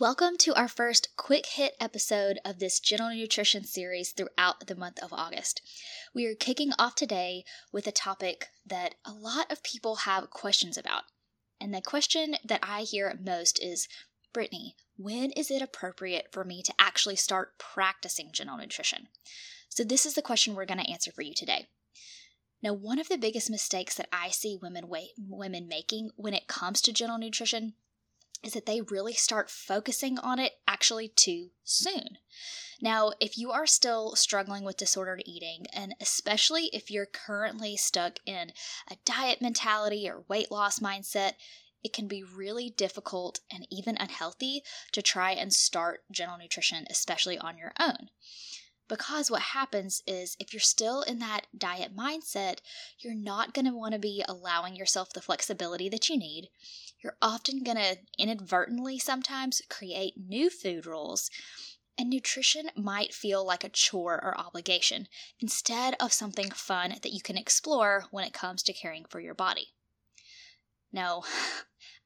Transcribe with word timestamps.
Welcome 0.00 0.38
to 0.38 0.52
our 0.54 0.66
first 0.66 1.10
quick 1.16 1.46
hit 1.46 1.76
episode 1.78 2.40
of 2.44 2.58
this 2.58 2.80
gentle 2.80 3.10
nutrition 3.10 3.62
series 3.62 4.10
throughout 4.10 4.66
the 4.66 4.74
month 4.74 5.00
of 5.00 5.12
August. 5.12 5.62
We 6.12 6.26
are 6.26 6.34
kicking 6.34 6.72
off 6.80 6.96
today 6.96 7.44
with 7.70 7.86
a 7.86 7.92
topic 7.92 8.48
that 8.66 8.96
a 9.04 9.12
lot 9.12 9.52
of 9.52 9.62
people 9.62 9.98
have 9.98 10.30
questions 10.30 10.76
about. 10.76 11.04
And 11.60 11.72
the 11.72 11.80
question 11.80 12.34
that 12.44 12.58
I 12.60 12.80
hear 12.80 13.16
most 13.24 13.62
is 13.62 13.86
Brittany, 14.32 14.74
when 14.96 15.30
is 15.30 15.48
it 15.48 15.62
appropriate 15.62 16.26
for 16.32 16.42
me 16.42 16.60
to 16.64 16.74
actually 16.76 17.16
start 17.16 17.56
practicing 17.56 18.32
gentle 18.32 18.56
nutrition? 18.56 19.06
So, 19.68 19.84
this 19.84 20.04
is 20.04 20.14
the 20.14 20.22
question 20.22 20.56
we're 20.56 20.66
going 20.66 20.84
to 20.84 20.90
answer 20.90 21.12
for 21.12 21.22
you 21.22 21.34
today. 21.34 21.68
Now, 22.60 22.72
one 22.72 22.98
of 22.98 23.08
the 23.08 23.16
biggest 23.16 23.48
mistakes 23.48 23.94
that 23.94 24.08
I 24.12 24.30
see 24.30 24.58
women, 24.60 24.90
women 25.16 25.68
making 25.68 26.10
when 26.16 26.34
it 26.34 26.48
comes 26.48 26.80
to 26.80 26.92
gentle 26.92 27.18
nutrition 27.18 27.74
is 28.44 28.52
that 28.52 28.66
they 28.66 28.80
really 28.82 29.14
start 29.14 29.50
focusing 29.50 30.18
on 30.18 30.38
it 30.38 30.52
actually 30.68 31.08
too 31.08 31.50
soon. 31.64 32.18
Now, 32.80 33.12
if 33.20 33.38
you 33.38 33.50
are 33.50 33.66
still 33.66 34.14
struggling 34.14 34.64
with 34.64 34.76
disordered 34.76 35.22
eating, 35.24 35.66
and 35.72 35.94
especially 36.00 36.66
if 36.72 36.90
you're 36.90 37.06
currently 37.06 37.76
stuck 37.76 38.18
in 38.26 38.52
a 38.90 38.96
diet 39.04 39.40
mentality 39.40 40.08
or 40.08 40.24
weight 40.28 40.50
loss 40.50 40.80
mindset, 40.80 41.32
it 41.82 41.92
can 41.92 42.08
be 42.08 42.22
really 42.22 42.70
difficult 42.70 43.40
and 43.52 43.66
even 43.70 43.96
unhealthy 43.98 44.62
to 44.92 45.02
try 45.02 45.32
and 45.32 45.52
start 45.52 46.02
gentle 46.10 46.38
nutrition, 46.38 46.86
especially 46.90 47.38
on 47.38 47.56
your 47.56 47.72
own. 47.78 48.10
Because 48.88 49.30
what 49.30 49.40
happens 49.42 50.02
is 50.06 50.36
if 50.38 50.52
you're 50.52 50.60
still 50.60 51.02
in 51.02 51.18
that 51.20 51.46
diet 51.56 51.96
mindset, 51.96 52.58
you're 52.98 53.14
not 53.14 53.54
going 53.54 53.64
to 53.64 53.72
want 53.72 53.92
to 53.94 53.98
be 53.98 54.22
allowing 54.28 54.76
yourself 54.76 55.12
the 55.12 55.22
flexibility 55.22 55.88
that 55.88 56.08
you 56.08 56.18
need. 56.18 56.48
You're 57.02 57.16
often 57.22 57.62
going 57.62 57.78
to 57.78 57.96
inadvertently 58.18 58.98
sometimes 58.98 59.62
create 59.70 60.14
new 60.16 60.50
food 60.50 60.86
rules. 60.86 61.30
And 61.96 62.10
nutrition 62.10 62.70
might 62.76 63.14
feel 63.14 63.46
like 63.46 63.62
a 63.62 63.68
chore 63.68 64.14
or 64.14 64.38
obligation 64.38 65.06
instead 65.38 65.94
of 66.00 66.12
something 66.12 66.50
fun 66.50 66.96
that 67.02 67.12
you 67.12 67.20
can 67.22 67.38
explore 67.38 68.06
when 68.10 68.24
it 68.24 68.32
comes 68.32 68.62
to 68.64 68.72
caring 68.72 69.04
for 69.04 69.20
your 69.20 69.34
body. 69.34 69.68
Now, 70.92 71.22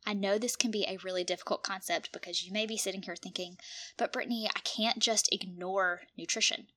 I 0.08 0.14
know 0.14 0.38
this 0.38 0.56
can 0.56 0.70
be 0.70 0.86
a 0.86 0.96
really 1.04 1.22
difficult 1.22 1.62
concept 1.62 2.12
because 2.12 2.42
you 2.42 2.50
may 2.50 2.64
be 2.64 2.78
sitting 2.78 3.02
here 3.02 3.14
thinking, 3.14 3.58
but 3.98 4.10
Brittany, 4.10 4.48
I 4.56 4.60
can't 4.60 4.98
just 5.00 5.28
ignore 5.30 6.04
nutrition. 6.16 6.68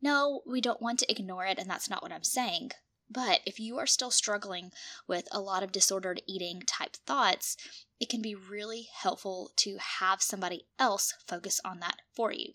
No, 0.00 0.42
we 0.46 0.60
don't 0.60 0.80
want 0.80 1.00
to 1.00 1.10
ignore 1.10 1.44
it, 1.44 1.58
and 1.58 1.68
that's 1.68 1.90
not 1.90 2.04
what 2.04 2.12
I'm 2.12 2.22
saying. 2.22 2.70
But 3.10 3.40
if 3.44 3.58
you 3.58 3.78
are 3.78 3.86
still 3.86 4.12
struggling 4.12 4.70
with 5.08 5.26
a 5.32 5.40
lot 5.40 5.64
of 5.64 5.72
disordered 5.72 6.22
eating 6.28 6.62
type 6.68 6.94
thoughts, 7.04 7.56
it 7.98 8.08
can 8.08 8.22
be 8.22 8.36
really 8.36 8.86
helpful 8.94 9.50
to 9.56 9.78
have 9.98 10.22
somebody 10.22 10.66
else 10.78 11.14
focus 11.26 11.60
on 11.64 11.80
that 11.80 11.96
for 12.14 12.30
you. 12.30 12.52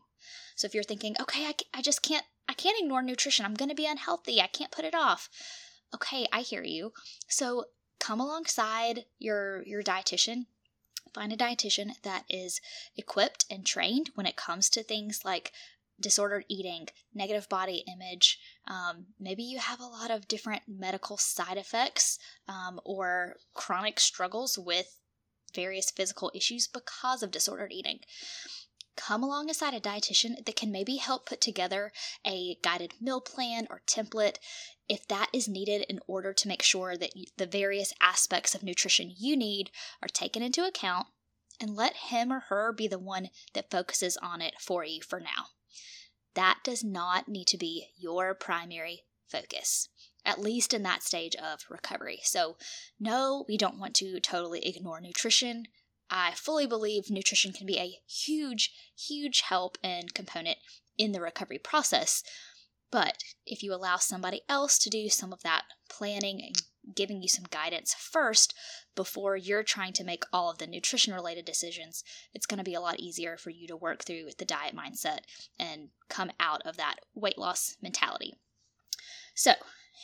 So 0.55 0.67
if 0.67 0.73
you're 0.73 0.83
thinking, 0.83 1.17
okay, 1.19 1.47
I, 1.47 1.55
I 1.73 1.81
just 1.81 2.01
can't, 2.01 2.23
I 2.47 2.53
can't 2.53 2.79
ignore 2.81 3.01
nutrition. 3.01 3.43
I'm 3.43 3.55
going 3.55 3.67
to 3.67 3.75
be 3.75 3.87
unhealthy. 3.87 4.39
I 4.39 4.47
can't 4.47 4.71
put 4.71 4.85
it 4.85 4.95
off. 4.95 5.27
Okay, 5.93 6.27
I 6.31 6.43
hear 6.43 6.63
you. 6.63 6.93
So 7.27 7.65
come 8.03 8.19
alongside 8.19 9.05
your 9.17 9.63
your 9.63 9.81
dietitian 9.81 10.45
find 11.13 11.31
a 11.31 11.37
dietitian 11.37 11.91
that 12.01 12.25
is 12.29 12.59
equipped 12.97 13.45
and 13.49 13.65
trained 13.65 14.09
when 14.15 14.25
it 14.25 14.35
comes 14.35 14.69
to 14.69 14.83
things 14.83 15.21
like 15.23 15.51
disordered 16.01 16.43
eating, 16.49 16.87
negative 17.13 17.47
body 17.47 17.83
image. 17.87 18.39
Um, 18.67 19.05
maybe 19.19 19.43
you 19.43 19.59
have 19.59 19.79
a 19.79 19.85
lot 19.85 20.09
of 20.09 20.27
different 20.27 20.63
medical 20.67 21.17
side 21.17 21.57
effects 21.57 22.17
um, 22.47 22.81
or 22.83 23.35
chronic 23.53 23.99
struggles 23.99 24.57
with 24.57 24.99
various 25.53 25.91
physical 25.91 26.31
issues 26.33 26.67
because 26.67 27.21
of 27.21 27.29
disordered 27.29 27.71
eating 27.71 27.99
come 28.95 29.23
alongside 29.23 29.73
a 29.73 29.79
dietitian 29.79 30.45
that 30.45 30.55
can 30.55 30.71
maybe 30.71 30.97
help 30.97 31.25
put 31.25 31.41
together 31.41 31.91
a 32.25 32.55
guided 32.61 32.93
meal 33.01 33.19
plan 33.19 33.67
or 33.69 33.81
template 33.87 34.37
if 34.89 35.07
that 35.07 35.29
is 35.33 35.47
needed 35.47 35.85
in 35.89 35.99
order 36.07 36.33
to 36.33 36.47
make 36.47 36.61
sure 36.61 36.97
that 36.97 37.11
the 37.37 37.45
various 37.45 37.93
aspects 38.01 38.53
of 38.53 38.63
nutrition 38.63 39.13
you 39.17 39.37
need 39.37 39.71
are 40.01 40.07
taken 40.07 40.41
into 40.43 40.65
account 40.65 41.07
and 41.59 41.75
let 41.75 41.95
him 41.95 42.31
or 42.31 42.41
her 42.49 42.73
be 42.73 42.87
the 42.87 42.99
one 42.99 43.29
that 43.53 43.71
focuses 43.71 44.17
on 44.17 44.41
it 44.41 44.55
for 44.59 44.83
you 44.83 45.01
for 45.01 45.19
now. 45.19 45.47
That 46.35 46.59
does 46.63 46.83
not 46.83 47.27
need 47.27 47.47
to 47.47 47.57
be 47.57 47.87
your 47.95 48.33
primary 48.33 49.03
focus, 49.27 49.89
at 50.25 50.41
least 50.41 50.73
in 50.73 50.83
that 50.83 51.03
stage 51.03 51.35
of 51.35 51.61
recovery. 51.69 52.19
So, 52.23 52.57
no, 52.99 53.45
we 53.47 53.57
don't 53.57 53.79
want 53.79 53.93
to 53.95 54.19
totally 54.19 54.65
ignore 54.65 54.99
nutrition. 54.99 55.65
I 56.09 56.31
fully 56.35 56.67
believe 56.67 57.09
nutrition 57.09 57.53
can 57.53 57.65
be 57.65 57.77
a 57.77 57.99
huge, 58.07 58.73
huge 58.97 59.41
help 59.41 59.77
and 59.83 60.13
component 60.13 60.57
in 60.97 61.11
the 61.11 61.21
recovery 61.21 61.59
process. 61.59 62.23
But 62.93 63.23
if 63.43 63.63
you 63.63 63.73
allow 63.73 63.97
somebody 63.97 64.41
else 64.47 64.77
to 64.77 64.87
do 64.87 65.09
some 65.09 65.33
of 65.33 65.41
that 65.41 65.63
planning 65.89 66.39
and 66.43 66.95
giving 66.95 67.23
you 67.23 67.27
some 67.27 67.45
guidance 67.49 67.95
first 67.95 68.53
before 68.95 69.35
you're 69.35 69.63
trying 69.63 69.93
to 69.93 70.03
make 70.03 70.25
all 70.31 70.51
of 70.51 70.59
the 70.59 70.67
nutrition 70.67 71.11
related 71.11 71.43
decisions, 71.43 72.03
it's 72.35 72.45
going 72.45 72.59
to 72.59 72.63
be 72.63 72.75
a 72.75 72.79
lot 72.79 72.99
easier 72.99 73.35
for 73.35 73.49
you 73.49 73.67
to 73.67 73.75
work 73.75 74.03
through 74.03 74.27
the 74.37 74.45
diet 74.45 74.75
mindset 74.75 75.21
and 75.57 75.89
come 76.07 76.29
out 76.39 76.61
of 76.67 76.77
that 76.77 76.97
weight 77.15 77.39
loss 77.39 77.77
mentality. 77.81 78.35
So, 79.33 79.53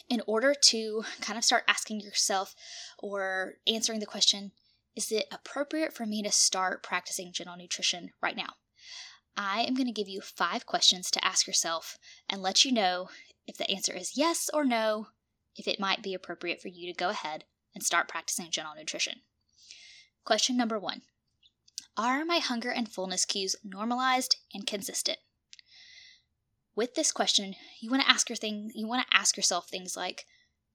in 0.10 0.24
order 0.26 0.56
to 0.56 1.04
kind 1.22 1.38
of 1.38 1.46
start 1.46 1.66
asking 1.68 2.02
yourself 2.02 2.56
or 2.98 3.58
answering 3.68 4.00
the 4.00 4.08
question, 4.08 4.52
is 4.96 5.12
it 5.12 5.28
appropriate 5.32 5.94
for 5.94 6.08
me 6.08 6.24
to 6.24 6.32
start 6.32 6.82
practicing 6.82 7.34
gentle 7.34 7.56
nutrition 7.56 8.14
right 8.20 8.36
now? 8.36 8.56
I 9.38 9.62
am 9.62 9.74
going 9.74 9.88
to 9.88 9.94
give 9.94 10.10
you 10.10 10.22
five 10.22 10.66
questions 10.66 11.10
to 11.12 11.26
ask 11.26 11.48
yourself 11.48 11.98
and 12.30 12.42
let 12.42 12.66
you 12.66 12.72
know 12.72 13.10
if 13.48 13.58
the 13.58 13.70
answer 13.70 13.94
is 13.94 14.18
yes 14.18 14.50
or 14.54 14.66
no, 14.66 15.08
if 15.56 15.68
it 15.68 15.80
might 15.80 16.04
be 16.04 16.14
appropriate 16.14 16.62
for 16.62 16.68
you 16.68 16.92
to 16.92 16.98
go 16.98 17.10
ahead 17.10 17.46
and 17.74 17.84
start 17.84 18.08
practicing 18.08 18.52
gentle 18.52 18.76
nutrition. 18.76 19.22
Question 20.24 20.58
number 20.58 20.78
one 20.78 21.02
Are 21.98 22.26
my 22.26 22.40
hunger 22.40 22.70
and 22.70 22.90
fullness 22.90 23.26
cues 23.26 23.56
normalized 23.64 24.36
and 24.54 24.68
consistent? 24.68 25.20
With 26.76 26.96
this 26.96 27.12
question, 27.12 27.56
you 27.82 27.90
want 27.90 28.04
to 28.04 28.10
ask 28.10 28.30
your 28.30 28.36
thing, 28.36 28.72
you 28.74 28.88
want 28.88 29.08
to 29.08 29.18
ask 29.18 29.36
yourself 29.36 29.68
things 29.68 29.98
like 29.98 30.26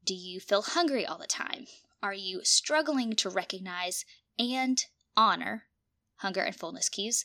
Do 0.05 0.15
you 0.15 0.41
feel 0.41 0.63
hungry 0.63 1.07
all 1.07 1.19
the 1.19 1.27
time? 1.27 1.67
Are 2.03 2.15
you 2.15 2.41
struggling 2.45 3.15
to 3.17 3.31
recognize 3.31 4.05
and 4.39 4.85
honor 5.17 5.65
hunger 6.25 6.41
and 6.41 6.57
fullness 6.57 6.89
cues? 6.89 7.23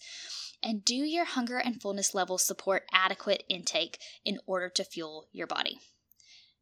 And 0.61 0.83
do 0.83 0.93
your 0.93 1.23
hunger 1.23 1.57
and 1.57 1.81
fullness 1.81 2.13
levels 2.13 2.43
support 2.43 2.85
adequate 2.91 3.45
intake 3.47 3.97
in 4.25 4.39
order 4.45 4.67
to 4.67 4.83
fuel 4.83 5.29
your 5.31 5.47
body? 5.47 5.79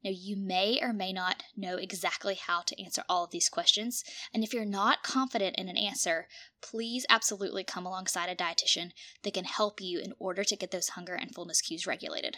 Now, 0.03 0.11
you 0.13 0.37
may 0.37 0.79
or 0.79 0.93
may 0.93 1.11
not 1.11 1.41
know 1.55 1.77
exactly 1.77 2.35
how 2.35 2.61
to 2.61 2.79
answer 2.81 3.03
all 3.09 3.23
of 3.23 3.31
these 3.31 3.49
questions. 3.49 4.03
And 4.31 4.43
if 4.43 4.53
you're 4.53 4.65
not 4.65 5.01
confident 5.01 5.55
in 5.55 5.67
an 5.67 5.77
answer, 5.77 6.27
please 6.61 7.07
absolutely 7.09 7.63
come 7.63 7.87
alongside 7.87 8.29
a 8.29 8.35
dietitian 8.35 8.91
that 9.23 9.33
can 9.33 9.45
help 9.45 9.81
you 9.81 9.99
in 9.99 10.13
order 10.19 10.43
to 10.43 10.55
get 10.55 10.69
those 10.69 10.89
hunger 10.89 11.15
and 11.15 11.33
fullness 11.33 11.61
cues 11.61 11.87
regulated. 11.87 12.37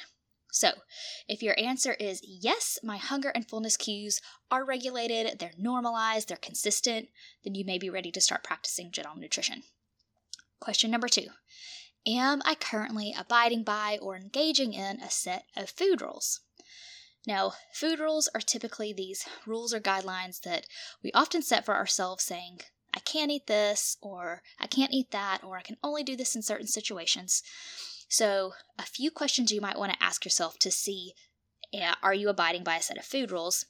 So, 0.51 0.71
if 1.27 1.43
your 1.43 1.53
answer 1.59 1.93
is 1.93 2.21
yes, 2.23 2.79
my 2.81 2.97
hunger 2.97 3.29
and 3.29 3.47
fullness 3.47 3.75
cues 3.75 4.21
are 4.49 4.65
regulated, 4.65 5.37
they're 5.37 5.51
normalized, 5.57 6.29
they're 6.29 6.37
consistent, 6.37 7.09
then 7.43 7.53
you 7.53 7.65
may 7.65 7.77
be 7.77 7.89
ready 7.89 8.11
to 8.11 8.21
start 8.21 8.43
practicing 8.43 8.91
gentle 8.91 9.15
nutrition. 9.15 9.63
Question 10.59 10.91
number 10.91 11.07
two 11.07 11.27
Am 12.05 12.41
I 12.45 12.55
currently 12.55 13.13
abiding 13.17 13.63
by 13.63 13.97
or 14.01 14.15
engaging 14.15 14.73
in 14.73 14.99
a 14.99 15.09
set 15.09 15.45
of 15.55 15.69
food 15.69 16.01
rules? 16.01 16.41
Now, 17.27 17.53
food 17.73 17.99
rules 17.99 18.29
are 18.33 18.41
typically 18.41 18.93
these 18.93 19.25
rules 19.45 19.73
or 19.73 19.79
guidelines 19.79 20.41
that 20.41 20.65
we 21.03 21.11
often 21.11 21.41
set 21.41 21.65
for 21.65 21.75
ourselves 21.75 22.23
saying, 22.23 22.61
I 22.93 22.99
can't 22.99 23.31
eat 23.31 23.47
this, 23.47 23.97
or 24.01 24.41
I 24.59 24.67
can't 24.67 24.93
eat 24.93 25.11
that, 25.11 25.43
or 25.43 25.57
I 25.57 25.61
can 25.61 25.77
only 25.83 26.03
do 26.03 26.15
this 26.15 26.35
in 26.35 26.41
certain 26.41 26.67
situations. 26.67 27.43
So, 28.07 28.53
a 28.77 28.83
few 28.83 29.11
questions 29.11 29.51
you 29.51 29.61
might 29.61 29.77
want 29.77 29.93
to 29.93 30.03
ask 30.03 30.25
yourself 30.25 30.57
to 30.59 30.71
see 30.71 31.13
eh, 31.73 31.93
are 32.01 32.13
you 32.13 32.29
abiding 32.29 32.63
by 32.63 32.77
a 32.77 32.81
set 32.81 32.97
of 32.97 33.05
food 33.05 33.31
rules? 33.31 33.65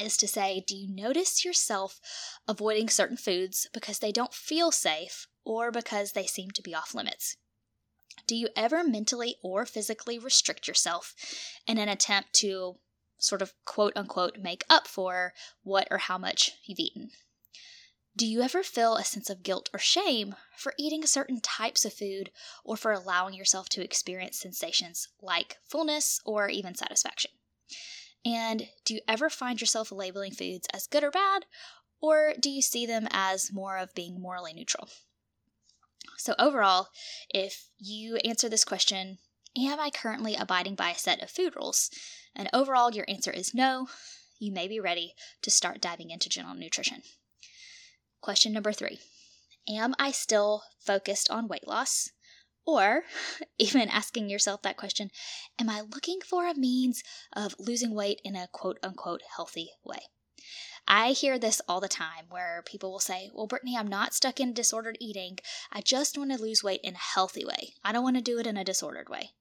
Is 0.00 0.16
to 0.18 0.28
say, 0.28 0.64
do 0.66 0.76
you 0.76 0.88
notice 0.88 1.44
yourself 1.44 2.00
avoiding 2.46 2.88
certain 2.88 3.16
foods 3.16 3.68
because 3.74 3.98
they 3.98 4.12
don't 4.12 4.32
feel 4.32 4.70
safe 4.70 5.26
or 5.48 5.72
because 5.72 6.12
they 6.12 6.26
seem 6.26 6.50
to 6.50 6.62
be 6.62 6.74
off 6.74 6.94
limits? 6.94 7.38
Do 8.26 8.36
you 8.36 8.50
ever 8.54 8.84
mentally 8.84 9.36
or 9.42 9.64
physically 9.64 10.18
restrict 10.18 10.68
yourself 10.68 11.14
in 11.66 11.78
an 11.78 11.88
attempt 11.88 12.34
to 12.34 12.76
sort 13.16 13.40
of 13.40 13.54
quote 13.64 13.94
unquote 13.96 14.36
make 14.38 14.62
up 14.68 14.86
for 14.86 15.32
what 15.62 15.88
or 15.90 15.98
how 15.98 16.18
much 16.18 16.52
you've 16.64 16.78
eaten? 16.78 17.10
Do 18.14 18.26
you 18.26 18.42
ever 18.42 18.62
feel 18.62 18.96
a 18.96 19.04
sense 19.04 19.30
of 19.30 19.42
guilt 19.42 19.70
or 19.72 19.78
shame 19.78 20.34
for 20.54 20.74
eating 20.76 21.06
certain 21.06 21.40
types 21.40 21.84
of 21.86 21.94
food 21.94 22.30
or 22.62 22.76
for 22.76 22.92
allowing 22.92 23.32
yourself 23.32 23.70
to 23.70 23.82
experience 23.82 24.38
sensations 24.38 25.08
like 25.22 25.56
fullness 25.64 26.20
or 26.26 26.50
even 26.50 26.74
satisfaction? 26.74 27.30
And 28.22 28.68
do 28.84 28.94
you 28.94 29.00
ever 29.08 29.30
find 29.30 29.60
yourself 29.60 29.90
labeling 29.90 30.32
foods 30.32 30.66
as 30.74 30.86
good 30.86 31.04
or 31.04 31.10
bad, 31.10 31.46
or 32.00 32.34
do 32.38 32.50
you 32.50 32.60
see 32.60 32.84
them 32.84 33.08
as 33.10 33.52
more 33.52 33.78
of 33.78 33.94
being 33.94 34.20
morally 34.20 34.52
neutral? 34.52 34.88
So, 36.16 36.34
overall, 36.38 36.88
if 37.28 37.68
you 37.78 38.16
answer 38.16 38.48
this 38.48 38.64
question, 38.64 39.18
Am 39.56 39.80
I 39.80 39.90
currently 39.90 40.36
abiding 40.36 40.76
by 40.76 40.90
a 40.90 40.98
set 40.98 41.22
of 41.22 41.30
food 41.30 41.56
rules? 41.56 41.90
And 42.36 42.48
overall, 42.52 42.92
your 42.92 43.06
answer 43.08 43.32
is 43.32 43.54
no, 43.54 43.88
you 44.38 44.52
may 44.52 44.68
be 44.68 44.78
ready 44.78 45.14
to 45.42 45.50
start 45.50 45.80
diving 45.80 46.10
into 46.10 46.28
gentle 46.28 46.54
nutrition. 46.54 47.02
Question 48.20 48.52
number 48.52 48.72
three 48.72 49.00
Am 49.68 49.94
I 49.98 50.12
still 50.12 50.62
focused 50.78 51.30
on 51.30 51.48
weight 51.48 51.66
loss? 51.66 52.10
Or, 52.64 53.04
even 53.58 53.88
asking 53.88 54.28
yourself 54.28 54.62
that 54.62 54.76
question, 54.76 55.10
am 55.58 55.68
I 55.68 55.80
looking 55.80 56.20
for 56.20 56.46
a 56.46 56.54
means 56.54 57.02
of 57.32 57.56
losing 57.58 57.94
weight 57.94 58.20
in 58.24 58.36
a 58.36 58.48
quote 58.52 58.78
unquote 58.82 59.22
healthy 59.34 59.70
way? 59.84 60.00
I 60.90 61.10
hear 61.10 61.38
this 61.38 61.60
all 61.68 61.80
the 61.80 61.88
time 61.88 62.24
where 62.30 62.62
people 62.64 62.90
will 62.90 62.98
say, 62.98 63.30
Well, 63.34 63.46
Brittany, 63.46 63.76
I'm 63.76 63.86
not 63.86 64.14
stuck 64.14 64.40
in 64.40 64.54
disordered 64.54 64.96
eating. 64.98 65.38
I 65.70 65.82
just 65.82 66.16
want 66.16 66.32
to 66.32 66.40
lose 66.40 66.64
weight 66.64 66.80
in 66.82 66.94
a 66.94 66.98
healthy 66.98 67.44
way. 67.44 67.74
I 67.84 67.92
don't 67.92 68.02
want 68.02 68.16
to 68.16 68.22
do 68.22 68.38
it 68.38 68.46
in 68.46 68.56
a 68.56 68.64
disordered 68.64 69.10
way. 69.10 69.32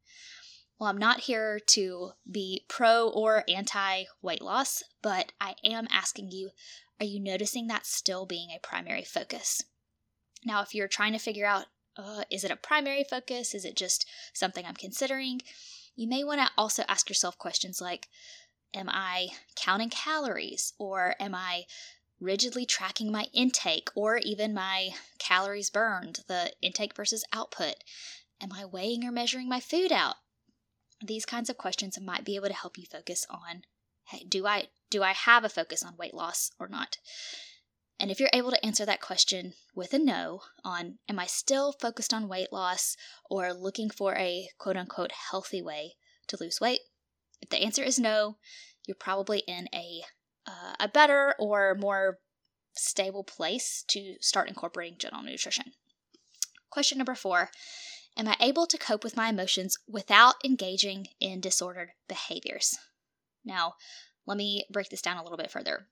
Well, 0.77 0.89
I'm 0.89 0.97
not 0.97 1.21
here 1.21 1.59
to 1.67 2.11
be 2.29 2.65
pro 2.67 3.07
or 3.07 3.45
anti 3.47 4.03
weight 4.21 4.41
loss, 4.41 4.83
but 5.01 5.31
I 5.39 5.55
am 5.63 5.87
asking 5.89 6.31
you 6.31 6.51
are 6.99 7.05
you 7.05 7.19
noticing 7.19 7.67
that 7.67 7.85
still 7.85 8.25
being 8.25 8.49
a 8.49 8.59
primary 8.59 9.03
focus? 9.03 9.63
Now, 10.43 10.61
if 10.61 10.75
you're 10.75 10.87
trying 10.87 11.13
to 11.13 11.19
figure 11.19 11.45
out, 11.45 11.65
uh, 11.95 12.23
is 12.29 12.43
it 12.43 12.51
a 12.51 12.55
primary 12.55 13.03
focus? 13.03 13.55
Is 13.55 13.65
it 13.65 13.75
just 13.75 14.05
something 14.33 14.65
I'm 14.65 14.75
considering? 14.75 15.41
You 15.95 16.07
may 16.07 16.23
want 16.23 16.41
to 16.41 16.51
also 16.57 16.83
ask 16.87 17.09
yourself 17.09 17.37
questions 17.37 17.81
like 17.81 18.07
Am 18.73 18.89
I 18.89 19.29
counting 19.55 19.89
calories? 19.89 20.73
Or 20.77 21.15
am 21.19 21.33
I 21.33 21.65
rigidly 22.19 22.65
tracking 22.65 23.11
my 23.11 23.27
intake 23.33 23.89
or 23.95 24.17
even 24.17 24.53
my 24.53 24.91
calories 25.19 25.69
burned, 25.69 26.23
the 26.27 26.53
intake 26.61 26.95
versus 26.95 27.23
output? 27.31 27.83
Am 28.41 28.51
I 28.53 28.65
weighing 28.65 29.03
or 29.03 29.11
measuring 29.11 29.49
my 29.49 29.59
food 29.59 29.91
out? 29.91 30.15
These 31.01 31.25
kinds 31.25 31.49
of 31.49 31.57
questions 31.57 31.99
might 31.99 32.25
be 32.25 32.35
able 32.35 32.47
to 32.47 32.53
help 32.53 32.77
you 32.77 32.85
focus 32.85 33.25
on 33.29 33.63
hey, 34.05 34.23
do 34.23 34.47
I 34.47 34.67
do 34.89 35.03
I 35.03 35.11
have 35.11 35.43
a 35.43 35.49
focus 35.49 35.83
on 35.83 35.97
weight 35.97 36.13
loss 36.13 36.51
or 36.59 36.67
not? 36.67 36.97
And 37.99 38.11
if 38.11 38.19
you're 38.19 38.29
able 38.31 38.51
to 38.51 38.65
answer 38.65 38.85
that 38.85 39.01
question 39.01 39.53
with 39.75 39.93
a 39.93 39.99
no 39.99 40.41
on 40.63 40.99
am 41.09 41.19
I 41.19 41.25
still 41.25 41.73
focused 41.73 42.13
on 42.13 42.27
weight 42.27 42.53
loss 42.53 42.95
or 43.29 43.53
looking 43.53 43.89
for 43.89 44.15
a 44.15 44.49
quote 44.57 44.77
unquote 44.77 45.11
healthy 45.11 45.61
way 45.61 45.95
to 46.27 46.37
lose 46.39 46.61
weight? 46.61 46.81
If 47.41 47.49
the 47.49 47.61
answer 47.61 47.83
is 47.83 47.99
no, 47.99 48.37
you're 48.87 48.95
probably 48.95 49.39
in 49.47 49.67
a 49.73 50.03
uh, 50.47 50.75
a 50.79 50.87
better 50.87 51.35
or 51.39 51.75
more 51.75 52.19
stable 52.73 53.23
place 53.23 53.83
to 53.89 54.15
start 54.21 54.47
incorporating 54.47 54.97
gentle 54.97 55.21
nutrition. 55.21 55.73
Question 56.69 56.97
number 56.97 57.15
4, 57.15 57.49
am 58.17 58.27
I 58.27 58.37
able 58.39 58.65
to 58.67 58.77
cope 58.77 59.03
with 59.03 59.17
my 59.17 59.29
emotions 59.29 59.77
without 59.87 60.35
engaging 60.45 61.07
in 61.19 61.41
disordered 61.41 61.89
behaviors? 62.07 62.77
Now, 63.43 63.75
let 64.25 64.37
me 64.37 64.65
break 64.71 64.89
this 64.89 65.01
down 65.01 65.17
a 65.17 65.23
little 65.23 65.37
bit 65.37 65.51
further. 65.51 65.87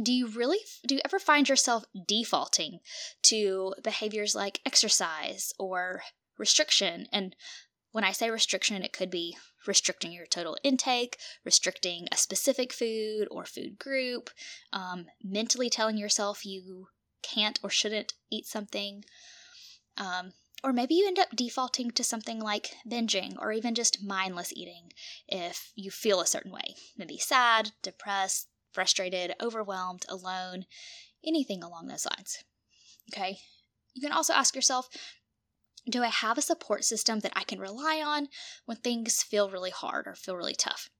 Do 0.00 0.12
you 0.12 0.28
really 0.28 0.58
do 0.86 0.94
you 0.94 1.00
ever 1.04 1.18
find 1.18 1.48
yourself 1.48 1.84
defaulting 2.06 2.80
to 3.22 3.74
behaviors 3.82 4.34
like 4.34 4.60
exercise 4.66 5.52
or 5.58 6.02
restriction? 6.38 7.08
And 7.12 7.34
when 7.96 8.04
I 8.04 8.12
say 8.12 8.28
restriction, 8.28 8.82
it 8.82 8.92
could 8.92 9.08
be 9.08 9.38
restricting 9.66 10.12
your 10.12 10.26
total 10.26 10.58
intake, 10.62 11.16
restricting 11.46 12.08
a 12.12 12.16
specific 12.18 12.70
food 12.70 13.26
or 13.30 13.46
food 13.46 13.78
group, 13.78 14.28
um, 14.70 15.06
mentally 15.24 15.70
telling 15.70 15.96
yourself 15.96 16.44
you 16.44 16.88
can't 17.22 17.58
or 17.62 17.70
shouldn't 17.70 18.12
eat 18.30 18.44
something. 18.44 19.02
Um, 19.96 20.34
or 20.62 20.74
maybe 20.74 20.94
you 20.94 21.06
end 21.06 21.18
up 21.18 21.34
defaulting 21.34 21.90
to 21.92 22.04
something 22.04 22.38
like 22.38 22.74
binging 22.86 23.34
or 23.38 23.50
even 23.50 23.74
just 23.74 24.04
mindless 24.04 24.52
eating 24.52 24.92
if 25.26 25.72
you 25.74 25.90
feel 25.90 26.20
a 26.20 26.26
certain 26.26 26.52
way. 26.52 26.74
Maybe 26.98 27.16
sad, 27.16 27.72
depressed, 27.80 28.48
frustrated, 28.72 29.34
overwhelmed, 29.40 30.04
alone, 30.10 30.66
anything 31.24 31.62
along 31.62 31.86
those 31.86 32.04
lines. 32.04 32.44
Okay? 33.10 33.38
You 33.94 34.02
can 34.02 34.12
also 34.12 34.34
ask 34.34 34.54
yourself 34.54 34.90
do 35.88 36.02
I 36.02 36.08
have 36.08 36.36
a 36.36 36.42
support 36.42 36.84
system 36.84 37.20
that 37.20 37.32
I 37.36 37.44
can 37.44 37.60
rely 37.60 38.02
on 38.04 38.28
when 38.64 38.78
things 38.78 39.22
feel 39.22 39.50
really 39.50 39.70
hard 39.70 40.06
or 40.06 40.14
feel 40.14 40.36
really 40.36 40.54
tough? 40.54 40.90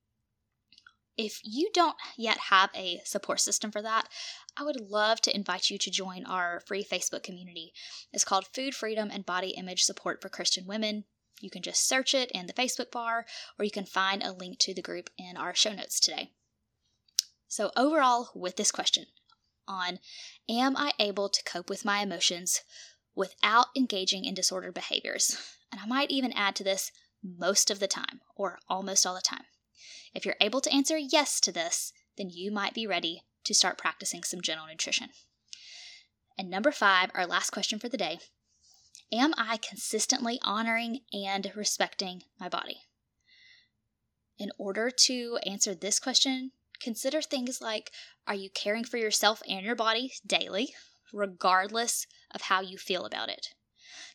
If 1.17 1.41
you 1.43 1.69
don't 1.73 1.95
yet 2.15 2.37
have 2.49 2.69
a 2.75 3.01
support 3.03 3.41
system 3.41 3.71
for 3.71 3.81
that, 3.81 4.07
I 4.55 4.63
would 4.63 4.79
love 4.79 5.19
to 5.21 5.35
invite 5.35 5.69
you 5.69 5.77
to 5.79 5.91
join 5.91 6.25
our 6.25 6.61
free 6.61 6.83
Facebook 6.83 7.23
community. 7.23 7.73
It's 8.13 8.23
called 8.23 8.47
Food 8.53 8.75
Freedom 8.75 9.09
and 9.11 9.25
Body 9.25 9.49
Image 9.49 9.81
Support 9.81 10.21
for 10.21 10.29
Christian 10.29 10.67
Women. 10.67 11.05
You 11.41 11.49
can 11.49 11.63
just 11.63 11.87
search 11.87 12.13
it 12.13 12.31
in 12.31 12.45
the 12.45 12.53
Facebook 12.53 12.91
bar, 12.91 13.25
or 13.57 13.65
you 13.65 13.71
can 13.71 13.85
find 13.85 14.23
a 14.23 14.31
link 14.31 14.59
to 14.59 14.73
the 14.73 14.81
group 14.81 15.09
in 15.17 15.37
our 15.37 15.55
show 15.55 15.73
notes 15.73 15.99
today. 15.99 16.31
So, 17.47 17.71
overall, 17.75 18.29
with 18.35 18.55
this 18.55 18.71
question 18.71 19.05
on 19.67 19.99
Am 20.49 20.77
I 20.77 20.93
able 20.99 21.29
to 21.29 21.43
cope 21.43 21.69
with 21.69 21.85
my 21.85 21.99
emotions 21.99 22.61
without 23.17 23.67
engaging 23.75 24.23
in 24.23 24.33
disordered 24.33 24.75
behaviors? 24.75 25.37
And 25.71 25.81
I 25.81 25.85
might 25.85 26.11
even 26.11 26.31
add 26.31 26.55
to 26.57 26.63
this 26.63 26.91
most 27.21 27.69
of 27.69 27.79
the 27.79 27.87
time, 27.87 28.21
or 28.35 28.59
almost 28.69 29.05
all 29.05 29.15
the 29.15 29.21
time. 29.21 29.43
If 30.13 30.25
you're 30.25 30.37
able 30.39 30.61
to 30.61 30.71
answer 30.71 30.97
yes 30.97 31.41
to 31.41 31.51
this, 31.51 31.91
then 32.17 32.29
you 32.29 32.51
might 32.51 32.73
be 32.73 32.87
ready 32.87 33.23
to 33.43 33.53
start 33.53 33.77
practicing 33.77 34.23
some 34.23 34.41
gentle 34.41 34.67
nutrition. 34.67 35.09
And 36.37 36.49
number 36.49 36.71
five, 36.71 37.11
our 37.13 37.25
last 37.25 37.49
question 37.49 37.79
for 37.79 37.89
the 37.89 37.97
day 37.97 38.19
Am 39.11 39.33
I 39.37 39.57
consistently 39.57 40.39
honoring 40.43 41.01
and 41.11 41.51
respecting 41.55 42.23
my 42.39 42.49
body? 42.49 42.81
In 44.37 44.51
order 44.57 44.91
to 44.91 45.39
answer 45.45 45.73
this 45.73 45.99
question, 45.99 46.51
consider 46.79 47.21
things 47.21 47.61
like 47.61 47.91
Are 48.27 48.35
you 48.35 48.49
caring 48.49 48.83
for 48.83 48.97
yourself 48.97 49.41
and 49.49 49.65
your 49.65 49.75
body 49.75 50.13
daily, 50.25 50.75
regardless 51.13 52.07
of 52.31 52.41
how 52.41 52.61
you 52.61 52.77
feel 52.77 53.05
about 53.05 53.29
it? 53.29 53.53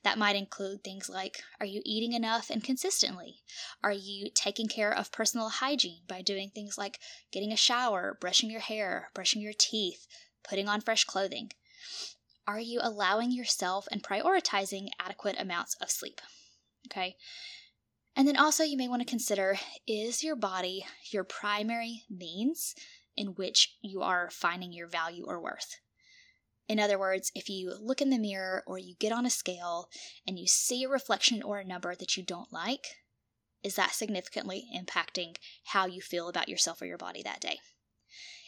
That 0.05 0.19
might 0.19 0.37
include 0.37 0.83
things 0.83 1.09
like 1.09 1.43
Are 1.61 1.67
you 1.67 1.81
eating 1.85 2.13
enough 2.13 2.51
and 2.51 2.63
consistently? 2.63 3.43
Are 3.83 3.93
you 3.93 4.31
taking 4.35 4.69
care 4.69 4.93
of 4.93 5.13
personal 5.13 5.49
hygiene 5.49 6.03
by 6.07 6.23
doing 6.23 6.51
things 6.51 6.77
like 6.77 7.01
getting 7.31 7.53
a 7.53 7.57
shower, 7.57 8.17
brushing 8.21 8.51
your 8.51 8.61
hair, 8.61 9.11
brushing 9.15 9.41
your 9.41 9.55
teeth, 9.57 10.07
putting 10.43 10.69
on 10.69 10.81
fresh 10.81 11.05
clothing? 11.05 11.53
Are 12.47 12.61
you 12.61 12.81
allowing 12.83 13.31
yourself 13.31 13.87
and 13.91 14.03
prioritizing 14.03 14.89
adequate 14.99 15.37
amounts 15.39 15.75
of 15.77 15.91
sleep? 15.91 16.21
Okay. 16.89 17.17
And 18.15 18.29
then 18.29 18.37
also, 18.37 18.63
you 18.65 18.77
may 18.77 18.89
want 18.89 19.01
to 19.01 19.09
consider 19.09 19.59
is 19.87 20.23
your 20.23 20.37
body 20.37 20.85
your 21.11 21.25
primary 21.25 22.03
means 22.11 22.75
in 23.17 23.29
which 23.29 23.77
you 23.81 24.03
are 24.03 24.31
finding 24.31 24.73
your 24.73 24.89
value 24.89 25.25
or 25.27 25.41
worth? 25.41 25.77
In 26.69 26.79
other 26.79 26.99
words, 26.99 27.31
if 27.35 27.49
you 27.49 27.75
look 27.81 28.01
in 28.01 28.11
the 28.11 28.19
mirror 28.19 28.63
or 28.67 28.79
you 28.79 28.95
get 28.99 29.13
on 29.13 29.27
a 29.27 29.31
scale 29.31 29.89
and 30.27 30.39
you 30.39 30.47
see 30.47 30.85
a 30.85 30.89
reflection 30.89 31.43
or 31.43 31.59
a 31.59 31.65
number 31.65 31.95
that 31.95 32.17
you 32.17 32.23
don't 32.23 32.53
like, 32.53 32.87
is 33.63 33.75
that 33.77 33.95
significantly 33.95 34.65
impacting 34.75 35.37
how 35.67 35.87
you 35.87 36.01
feel 36.01 36.29
about 36.29 36.49
yourself 36.49 36.81
or 36.81 36.87
your 36.87 36.99
body 36.99 37.23
that 37.23 37.41
day? 37.41 37.59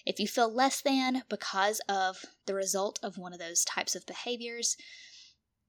If 0.06 0.20
you 0.20 0.28
feel 0.28 0.52
less 0.52 0.80
than 0.80 1.22
because 1.28 1.80
of 1.88 2.24
the 2.46 2.54
result 2.54 2.98
of 3.02 3.16
one 3.16 3.32
of 3.32 3.38
those 3.38 3.64
types 3.64 3.94
of 3.94 4.06
behaviors, 4.06 4.76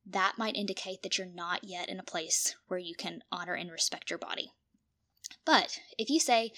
that 0.05 0.37
might 0.37 0.55
indicate 0.55 1.01
that 1.03 1.17
you're 1.17 1.27
not 1.27 1.63
yet 1.63 1.89
in 1.89 1.99
a 1.99 2.03
place 2.03 2.55
where 2.67 2.79
you 2.79 2.95
can 2.95 3.21
honor 3.31 3.53
and 3.53 3.71
respect 3.71 4.09
your 4.09 4.19
body. 4.19 4.51
But 5.45 5.79
if 5.97 6.09
you 6.09 6.19
say, 6.19 6.51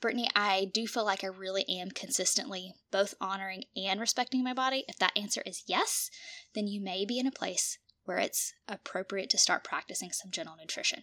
Brittany, 0.00 0.30
I 0.34 0.70
do 0.72 0.86
feel 0.86 1.04
like 1.04 1.22
I 1.22 1.28
really 1.28 1.68
am 1.68 1.90
consistently 1.90 2.74
both 2.90 3.14
honoring 3.20 3.64
and 3.76 4.00
respecting 4.00 4.42
my 4.42 4.54
body. 4.54 4.84
If 4.88 4.98
that 4.98 5.16
answer 5.16 5.42
is 5.44 5.62
yes, 5.66 6.10
then 6.54 6.66
you 6.66 6.80
may 6.80 7.04
be 7.04 7.18
in 7.18 7.26
a 7.26 7.32
place 7.32 7.78
where 8.04 8.18
it's 8.18 8.54
appropriate 8.66 9.28
to 9.30 9.38
start 9.38 9.62
practicing 9.62 10.10
some 10.10 10.30
gentle 10.30 10.56
nutrition. 10.58 11.02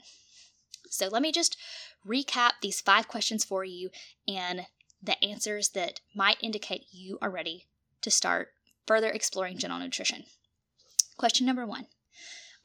So 0.90 1.08
let 1.08 1.22
me 1.22 1.32
just 1.32 1.58
recap 2.06 2.54
these 2.62 2.82
five 2.82 3.08
questions 3.08 3.44
for 3.44 3.64
you 3.64 3.90
and 4.28 4.66
the 5.02 5.24
answers 5.24 5.70
that 5.70 6.00
might 6.16 6.38
indicate 6.42 6.86
you 6.92 7.20
are 7.22 7.30
ready 7.30 7.68
to 8.02 8.10
start 8.10 8.50
further 8.88 9.10
exploring 9.10 9.58
gentle 9.58 9.80
nutrition. 9.80 10.24
Question 11.18 11.46
number 11.46 11.66
one 11.66 11.88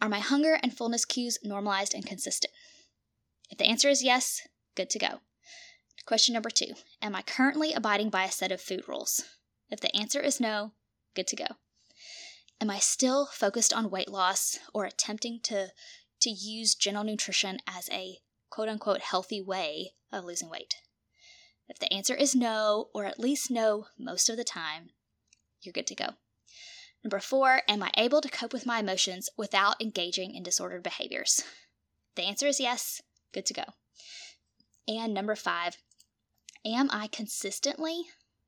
Are 0.00 0.08
my 0.08 0.20
hunger 0.20 0.58
and 0.62 0.74
fullness 0.74 1.04
cues 1.04 1.38
normalized 1.42 1.94
and 1.94 2.06
consistent? 2.06 2.52
If 3.50 3.58
the 3.58 3.66
answer 3.66 3.88
is 3.88 4.02
yes, 4.02 4.46
good 4.74 4.88
to 4.90 4.98
go. 4.98 5.20
Question 6.04 6.34
number 6.34 6.50
two 6.50 6.74
Am 7.00 7.14
I 7.14 7.22
currently 7.22 7.72
abiding 7.72 8.10
by 8.10 8.24
a 8.24 8.30
set 8.30 8.50
of 8.50 8.60
food 8.60 8.88
rules? 8.88 9.24
If 9.70 9.80
the 9.80 9.94
answer 9.96 10.20
is 10.20 10.40
no, 10.40 10.72
good 11.14 11.26
to 11.28 11.36
go. 11.36 11.46
Am 12.60 12.70
I 12.70 12.78
still 12.78 13.26
focused 13.26 13.72
on 13.72 13.90
weight 13.90 14.08
loss 14.08 14.58
or 14.74 14.84
attempting 14.84 15.40
to, 15.44 15.68
to 16.20 16.30
use 16.30 16.74
gentle 16.74 17.04
nutrition 17.04 17.58
as 17.66 17.88
a 17.90 18.18
quote 18.50 18.68
unquote 18.68 19.00
healthy 19.00 19.40
way 19.40 19.92
of 20.10 20.24
losing 20.24 20.48
weight? 20.48 20.74
If 21.68 21.78
the 21.78 21.92
answer 21.92 22.14
is 22.14 22.34
no, 22.34 22.90
or 22.92 23.04
at 23.04 23.20
least 23.20 23.50
no 23.50 23.86
most 23.98 24.28
of 24.28 24.36
the 24.36 24.44
time, 24.44 24.90
you're 25.62 25.72
good 25.72 25.86
to 25.86 25.94
go. 25.94 26.10
Number 27.04 27.20
four, 27.20 27.62
am 27.68 27.82
I 27.82 27.90
able 27.96 28.20
to 28.20 28.28
cope 28.28 28.52
with 28.52 28.66
my 28.66 28.80
emotions 28.80 29.28
without 29.36 29.80
engaging 29.80 30.34
in 30.34 30.42
disordered 30.42 30.82
behaviors? 30.82 31.42
The 32.16 32.22
answer 32.22 32.46
is 32.46 32.60
yes. 32.60 33.00
Good 33.32 33.46
to 33.46 33.54
go. 33.54 33.64
And 34.86 35.14
number 35.14 35.34
five, 35.34 35.78
am 36.64 36.88
I 36.92 37.06
consistently, 37.06 38.04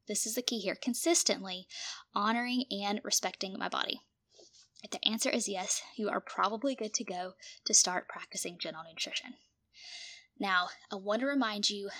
this 0.08 0.26
is 0.26 0.34
the 0.34 0.42
key 0.42 0.60
here, 0.60 0.76
consistently 0.80 1.66
honoring 2.14 2.64
and 2.70 3.00
respecting 3.04 3.56
my 3.58 3.68
body? 3.68 4.00
If 4.82 4.90
the 4.90 5.06
answer 5.08 5.30
is 5.30 5.48
yes, 5.48 5.82
you 5.96 6.10
are 6.10 6.20
probably 6.20 6.74
good 6.74 6.92
to 6.94 7.04
go 7.04 7.34
to 7.64 7.74
start 7.74 8.08
practicing 8.08 8.58
gentle 8.58 8.82
nutrition. 8.88 9.34
Now, 10.38 10.68
I 10.92 10.96
want 10.96 11.20
to 11.20 11.26
remind 11.26 11.70
you 11.70 11.90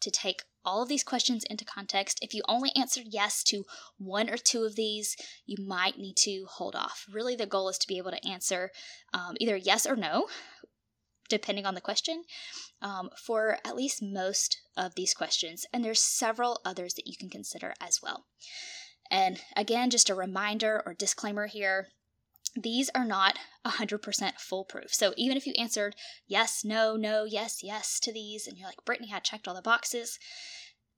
to 0.00 0.10
take 0.10 0.42
all 0.64 0.82
of 0.82 0.88
these 0.88 1.04
questions 1.04 1.44
into 1.44 1.64
context. 1.64 2.18
If 2.20 2.34
you 2.34 2.42
only 2.48 2.70
answered 2.74 3.06
yes 3.08 3.42
to 3.44 3.64
one 3.98 4.28
or 4.28 4.36
two 4.36 4.64
of 4.64 4.76
these, 4.76 5.16
you 5.46 5.64
might 5.64 5.98
need 5.98 6.16
to 6.18 6.46
hold 6.48 6.74
off. 6.74 7.06
Really, 7.12 7.36
the 7.36 7.46
goal 7.46 7.68
is 7.68 7.78
to 7.78 7.88
be 7.88 7.98
able 7.98 8.10
to 8.10 8.28
answer 8.28 8.70
um, 9.12 9.36
either 9.40 9.56
yes 9.56 9.86
or 9.86 9.96
no, 9.96 10.26
depending 11.28 11.66
on 11.66 11.74
the 11.74 11.80
question, 11.80 12.24
um, 12.82 13.10
for 13.16 13.58
at 13.64 13.76
least 13.76 14.02
most 14.02 14.60
of 14.76 14.94
these 14.94 15.14
questions. 15.14 15.66
And 15.72 15.84
there's 15.84 16.00
several 16.00 16.60
others 16.64 16.94
that 16.94 17.06
you 17.06 17.16
can 17.16 17.30
consider 17.30 17.74
as 17.80 18.00
well. 18.02 18.26
And 19.10 19.40
again, 19.56 19.90
just 19.90 20.10
a 20.10 20.14
reminder 20.14 20.82
or 20.84 20.94
disclaimer 20.94 21.46
here 21.46 21.88
these 22.56 22.88
are 22.94 23.04
not 23.04 23.38
100% 23.66 24.38
foolproof. 24.38 24.94
So 24.94 25.12
even 25.16 25.36
if 25.36 25.46
you 25.46 25.54
answered 25.58 25.96
yes, 26.26 26.64
no, 26.64 26.96
no, 26.96 27.24
yes, 27.24 27.62
yes 27.62 27.98
to 28.00 28.12
these, 28.12 28.46
and 28.46 28.56
you're 28.56 28.68
like, 28.68 28.84
Brittany 28.84 29.08
had 29.08 29.24
checked 29.24 29.48
all 29.48 29.54
the 29.54 29.62
boxes, 29.62 30.18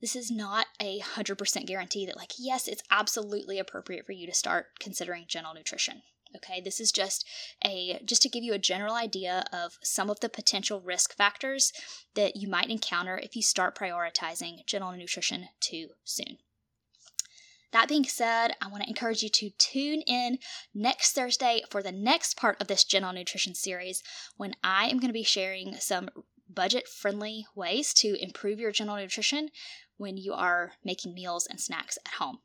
this 0.00 0.14
is 0.14 0.30
not 0.30 0.66
a 0.80 1.00
100% 1.00 1.66
guarantee 1.66 2.04
that, 2.04 2.16
like, 2.16 2.32
yes, 2.38 2.68
it's 2.68 2.82
absolutely 2.90 3.58
appropriate 3.58 4.04
for 4.04 4.12
you 4.12 4.26
to 4.26 4.34
start 4.34 4.78
considering 4.78 5.24
gentle 5.26 5.54
nutrition. 5.54 6.02
Okay, 6.34 6.60
this 6.60 6.80
is 6.80 6.92
just 6.92 7.24
a 7.64 8.00
just 8.04 8.22
to 8.22 8.28
give 8.28 8.42
you 8.42 8.52
a 8.52 8.58
general 8.58 8.94
idea 8.94 9.44
of 9.52 9.78
some 9.82 10.10
of 10.10 10.20
the 10.20 10.28
potential 10.28 10.80
risk 10.80 11.14
factors 11.14 11.72
that 12.14 12.36
you 12.36 12.48
might 12.48 12.70
encounter 12.70 13.18
if 13.22 13.36
you 13.36 13.42
start 13.42 13.78
prioritizing 13.78 14.66
gentle 14.66 14.92
nutrition 14.92 15.48
too 15.60 15.90
soon. 16.04 16.38
That 17.72 17.88
being 17.88 18.04
said, 18.04 18.52
I 18.62 18.68
want 18.68 18.84
to 18.84 18.88
encourage 18.88 19.22
you 19.22 19.28
to 19.28 19.50
tune 19.50 20.00
in 20.02 20.38
next 20.74 21.12
Thursday 21.12 21.62
for 21.68 21.82
the 21.82 21.92
next 21.92 22.36
part 22.36 22.60
of 22.60 22.68
this 22.68 22.84
gentle 22.84 23.12
Nutrition 23.12 23.54
series 23.54 24.02
when 24.36 24.54
I 24.62 24.86
am 24.86 24.98
going 24.98 25.08
to 25.08 25.12
be 25.12 25.22
sharing 25.22 25.76
some 25.76 26.08
budget 26.48 26.88
friendly 26.88 27.46
ways 27.54 27.92
to 27.94 28.16
improve 28.22 28.60
your 28.60 28.72
general 28.72 28.96
nutrition 28.96 29.50
when 29.96 30.16
you 30.16 30.32
are 30.32 30.72
making 30.84 31.12
meals 31.12 31.46
and 31.46 31.60
snacks 31.60 31.98
at 32.06 32.14
home. 32.14 32.38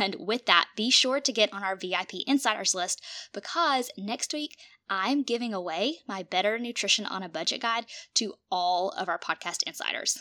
And 0.00 0.16
with 0.18 0.46
that, 0.46 0.68
be 0.76 0.90
sure 0.90 1.20
to 1.20 1.32
get 1.32 1.52
on 1.52 1.62
our 1.62 1.76
VIP 1.76 2.14
Insiders 2.26 2.74
list 2.74 3.02
because 3.32 3.90
next 3.96 4.32
week 4.32 4.56
I'm 4.88 5.22
giving 5.22 5.54
away 5.54 5.98
my 6.08 6.24
Better 6.24 6.58
Nutrition 6.58 7.06
on 7.06 7.22
a 7.22 7.28
Budget 7.28 7.62
guide 7.62 7.86
to 8.14 8.34
all 8.50 8.90
of 8.90 9.08
our 9.08 9.18
podcast 9.18 9.62
insiders. 9.66 10.18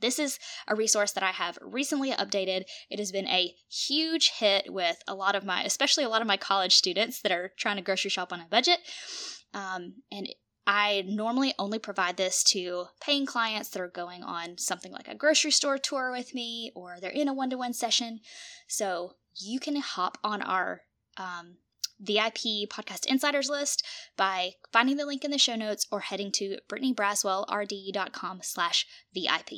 This 0.00 0.18
is 0.18 0.38
a 0.68 0.74
resource 0.74 1.12
that 1.12 1.24
I 1.24 1.30
have 1.30 1.58
recently 1.62 2.10
updated. 2.12 2.64
It 2.90 2.98
has 2.98 3.10
been 3.10 3.26
a 3.26 3.54
huge 3.70 4.32
hit 4.38 4.66
with 4.68 4.98
a 5.08 5.14
lot 5.14 5.34
of 5.34 5.44
my, 5.44 5.62
especially 5.62 6.04
a 6.04 6.08
lot 6.08 6.20
of 6.20 6.28
my 6.28 6.36
college 6.36 6.74
students 6.74 7.22
that 7.22 7.32
are 7.32 7.52
trying 7.56 7.76
to 7.76 7.82
grocery 7.82 8.10
shop 8.10 8.32
on 8.32 8.40
a 8.40 8.46
budget. 8.50 8.80
Um, 9.54 9.94
and 10.12 10.28
I 10.66 11.04
normally 11.06 11.52
only 11.58 11.78
provide 11.78 12.16
this 12.16 12.42
to 12.44 12.86
paying 13.00 13.26
clients 13.26 13.68
that 13.70 13.82
are 13.82 13.88
going 13.88 14.22
on 14.22 14.56
something 14.56 14.92
like 14.92 15.08
a 15.08 15.14
grocery 15.14 15.50
store 15.50 15.76
tour 15.78 16.10
with 16.10 16.34
me 16.34 16.72
or 16.74 16.96
they're 17.00 17.10
in 17.10 17.28
a 17.28 17.34
one 17.34 17.50
to 17.50 17.58
one 17.58 17.74
session. 17.74 18.20
So 18.66 19.16
you 19.36 19.60
can 19.60 19.76
hop 19.76 20.16
on 20.24 20.40
our 20.40 20.82
um, 21.18 21.56
VIP 22.00 22.68
podcast 22.68 23.06
insiders 23.06 23.50
list 23.50 23.84
by 24.16 24.52
finding 24.72 24.96
the 24.96 25.06
link 25.06 25.24
in 25.24 25.30
the 25.30 25.38
show 25.38 25.54
notes 25.54 25.86
or 25.90 26.00
heading 26.00 26.32
to 26.32 26.58
brittanybraswellrd.com 26.68 28.40
slash 28.42 28.86
VIP. 29.14 29.50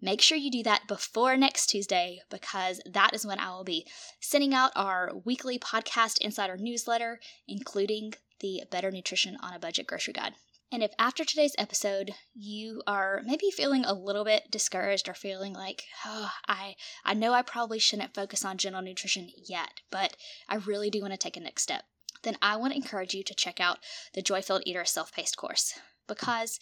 Make 0.00 0.20
sure 0.20 0.36
you 0.36 0.50
do 0.50 0.62
that 0.64 0.86
before 0.88 1.36
next 1.36 1.66
Tuesday 1.66 2.20
because 2.28 2.80
that 2.84 3.14
is 3.14 3.24
when 3.24 3.38
I 3.38 3.50
will 3.50 3.64
be 3.64 3.86
sending 4.20 4.52
out 4.52 4.72
our 4.74 5.12
weekly 5.24 5.58
podcast 5.58 6.18
insider 6.18 6.56
newsletter, 6.58 7.20
including 7.46 8.14
the 8.40 8.62
Better 8.70 8.90
Nutrition 8.90 9.36
on 9.40 9.54
a 9.54 9.58
Budget 9.58 9.86
grocery 9.86 10.12
guide. 10.12 10.34
And 10.72 10.82
if 10.82 10.92
after 10.98 11.24
today's 11.24 11.54
episode 11.56 12.14
you 12.34 12.82
are 12.86 13.22
maybe 13.24 13.50
feeling 13.50 13.84
a 13.84 13.92
little 13.92 14.24
bit 14.24 14.50
discouraged 14.50 15.08
or 15.08 15.14
feeling 15.14 15.52
like, 15.52 15.84
oh, 16.04 16.32
I 16.48 16.74
I 17.04 17.14
know 17.14 17.32
I 17.32 17.42
probably 17.42 17.78
shouldn't 17.78 18.14
focus 18.14 18.44
on 18.44 18.58
gentle 18.58 18.82
nutrition 18.82 19.30
yet, 19.36 19.80
but 19.90 20.16
I 20.48 20.56
really 20.56 20.90
do 20.90 21.00
want 21.00 21.12
to 21.12 21.18
take 21.18 21.36
a 21.36 21.40
next 21.40 21.62
step, 21.62 21.84
then 22.22 22.36
I 22.42 22.56
want 22.56 22.72
to 22.72 22.78
encourage 22.78 23.14
you 23.14 23.22
to 23.22 23.34
check 23.34 23.60
out 23.60 23.78
the 24.14 24.22
Joy 24.22 24.42
Filled 24.42 24.62
Eater 24.66 24.84
self-paced 24.84 25.36
course 25.36 25.74
because 26.08 26.58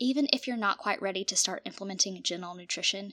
even 0.00 0.26
if 0.32 0.46
you're 0.46 0.56
not 0.56 0.78
quite 0.78 1.00
ready 1.00 1.24
to 1.24 1.36
start 1.36 1.62
implementing 1.64 2.20
gentle 2.22 2.54
nutrition, 2.54 3.12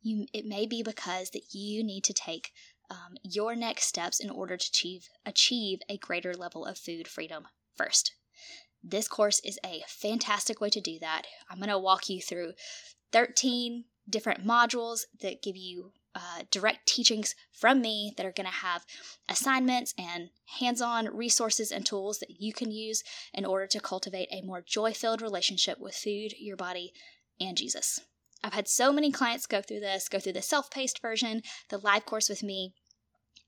you, 0.00 0.26
it 0.32 0.44
may 0.44 0.66
be 0.66 0.82
because 0.82 1.30
that 1.30 1.52
you 1.52 1.82
need 1.82 2.04
to 2.04 2.12
take 2.12 2.52
um, 2.90 3.16
your 3.22 3.54
next 3.54 3.86
steps 3.86 4.20
in 4.20 4.30
order 4.30 4.56
to 4.56 4.68
achieve, 4.70 5.08
achieve 5.24 5.80
a 5.88 5.98
greater 5.98 6.34
level 6.34 6.64
of 6.64 6.78
food 6.78 7.08
freedom 7.08 7.46
first. 7.76 8.12
This 8.82 9.08
course 9.08 9.40
is 9.44 9.58
a 9.64 9.82
fantastic 9.88 10.60
way 10.60 10.70
to 10.70 10.80
do 10.80 10.98
that. 11.00 11.26
I'm 11.50 11.58
going 11.58 11.68
to 11.68 11.78
walk 11.78 12.08
you 12.08 12.20
through 12.20 12.52
13 13.12 13.84
different 14.08 14.46
modules 14.46 15.00
that 15.20 15.42
give 15.42 15.56
you 15.56 15.92
uh, 16.14 16.42
direct 16.50 16.86
teachings 16.86 17.34
from 17.52 17.82
me 17.82 18.14
that 18.16 18.24
are 18.24 18.32
going 18.32 18.46
to 18.46 18.52
have 18.52 18.86
assignments 19.28 19.92
and 19.98 20.30
hands 20.60 20.80
on 20.80 21.14
resources 21.14 21.70
and 21.70 21.84
tools 21.84 22.20
that 22.20 22.40
you 22.40 22.52
can 22.52 22.70
use 22.70 23.02
in 23.34 23.44
order 23.44 23.66
to 23.66 23.80
cultivate 23.80 24.28
a 24.30 24.40
more 24.42 24.62
joy 24.62 24.92
filled 24.92 25.20
relationship 25.20 25.78
with 25.78 25.94
food, 25.94 26.32
your 26.38 26.56
body, 26.56 26.92
and 27.38 27.56
Jesus. 27.56 28.00
I've 28.42 28.52
had 28.52 28.68
so 28.68 28.92
many 28.92 29.10
clients 29.10 29.46
go 29.46 29.62
through 29.62 29.80
this, 29.80 30.08
go 30.08 30.18
through 30.18 30.34
the 30.34 30.42
self 30.42 30.70
paced 30.70 31.00
version, 31.00 31.42
the 31.68 31.78
live 31.78 32.06
course 32.06 32.28
with 32.28 32.42
me, 32.42 32.74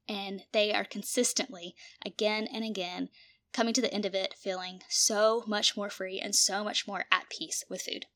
and 0.08 0.42
they 0.52 0.72
are 0.72 0.84
consistently, 0.84 1.74
again 2.04 2.48
and 2.52 2.64
again, 2.64 3.10
coming 3.52 3.74
to 3.74 3.80
the 3.80 3.92
end 3.92 4.04
of 4.04 4.14
it 4.14 4.34
feeling 4.34 4.82
so 4.88 5.44
much 5.46 5.76
more 5.76 5.90
free 5.90 6.20
and 6.20 6.34
so 6.34 6.64
much 6.64 6.86
more 6.86 7.04
at 7.10 7.30
peace 7.30 7.64
with 7.68 7.82
food. 7.82 8.06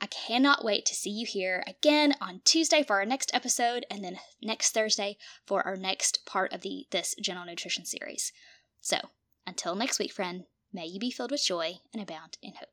I 0.00 0.06
cannot 0.06 0.64
wait 0.64 0.84
to 0.86 0.96
see 0.96 1.10
you 1.10 1.24
here 1.26 1.62
again 1.64 2.14
on 2.20 2.40
Tuesday 2.44 2.82
for 2.82 2.96
our 2.96 3.06
next 3.06 3.32
episode 3.32 3.86
and 3.88 4.02
then 4.02 4.18
next 4.42 4.74
Thursday 4.74 5.16
for 5.46 5.64
our 5.64 5.76
next 5.76 6.26
part 6.26 6.52
of 6.52 6.62
the 6.62 6.86
this 6.90 7.14
gentle 7.22 7.44
nutrition 7.44 7.84
series. 7.84 8.32
So, 8.80 8.98
until 9.46 9.76
next 9.76 10.00
week, 10.00 10.12
friend, 10.12 10.46
may 10.72 10.86
you 10.86 10.98
be 10.98 11.12
filled 11.12 11.30
with 11.30 11.44
joy 11.44 11.74
and 11.92 12.02
abound 12.02 12.36
in 12.42 12.54
hope. 12.54 12.71